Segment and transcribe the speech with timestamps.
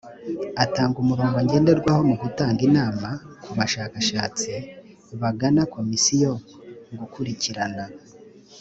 [0.63, 3.09] atanga umurongo ngenderwaho mu gutanga inama
[3.43, 4.53] ku bashakashatsi
[5.21, 6.31] bagana komisiyo
[6.99, 7.83] gukurikirana